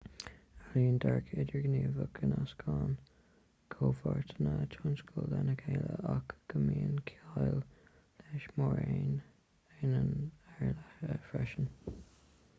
éilíonn 0.79 0.95
dearadh 1.01 1.27
idirghníomhach 1.41 2.07
go 2.21 2.27
nascann 2.29 2.93
comhpháirteanna 3.75 4.53
tionscadail 4.75 5.27
lena 5.33 5.53
chéile 5.59 5.99
ach 6.13 6.33
go 6.53 6.61
mbíonn 6.63 6.97
ciall 7.11 7.61
leis 8.21 8.47
mar 8.63 8.81
aonán 8.87 10.09
ar 10.55 10.73
leith 10.73 11.29
freisin 11.35 11.71